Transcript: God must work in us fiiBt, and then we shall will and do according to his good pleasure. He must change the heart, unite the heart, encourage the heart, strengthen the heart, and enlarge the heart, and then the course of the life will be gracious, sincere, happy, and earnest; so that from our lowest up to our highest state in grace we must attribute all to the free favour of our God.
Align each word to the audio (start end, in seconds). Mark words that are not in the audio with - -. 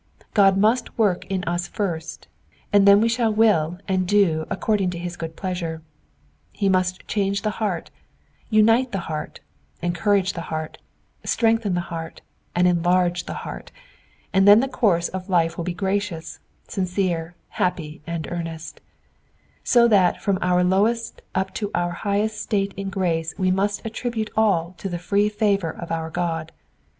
God 0.33 0.57
must 0.57 0.97
work 0.97 1.27
in 1.27 1.43
us 1.43 1.69
fiiBt, 1.69 2.21
and 2.73 2.87
then 2.87 3.01
we 3.01 3.07
shall 3.07 3.31
will 3.31 3.77
and 3.87 4.07
do 4.07 4.47
according 4.49 4.89
to 4.89 4.97
his 4.97 5.15
good 5.15 5.35
pleasure. 5.35 5.83
He 6.51 6.69
must 6.69 7.07
change 7.07 7.43
the 7.43 7.51
heart, 7.61 7.91
unite 8.49 8.91
the 8.93 9.01
heart, 9.11 9.41
encourage 9.79 10.33
the 10.33 10.41
heart, 10.49 10.79
strengthen 11.23 11.75
the 11.75 11.91
heart, 11.93 12.21
and 12.55 12.67
enlarge 12.67 13.27
the 13.27 13.35
heart, 13.45 13.71
and 14.33 14.47
then 14.47 14.59
the 14.59 14.67
course 14.67 15.07
of 15.09 15.27
the 15.27 15.33
life 15.33 15.55
will 15.55 15.65
be 15.65 15.71
gracious, 15.75 16.39
sincere, 16.67 17.35
happy, 17.49 18.01
and 18.07 18.27
earnest; 18.31 18.81
so 19.63 19.87
that 19.87 20.19
from 20.19 20.39
our 20.41 20.63
lowest 20.63 21.21
up 21.35 21.53
to 21.53 21.69
our 21.75 21.91
highest 21.91 22.41
state 22.41 22.73
in 22.75 22.89
grace 22.89 23.35
we 23.37 23.51
must 23.51 23.85
attribute 23.85 24.31
all 24.35 24.73
to 24.79 24.89
the 24.89 24.97
free 24.97 25.29
favour 25.29 25.69
of 25.69 25.91
our 25.91 26.09
God. 26.09 26.51